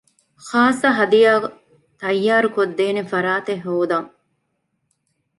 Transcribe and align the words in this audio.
ޚާއްޞަ 0.47 0.89
ހަދިޔާ 0.97 1.31
ތައްޔާރު 1.99 2.49
ކޮށްދޭނެ 2.55 3.01
ފަރާތެއް 3.11 3.63
ހޯދަން 3.65 4.09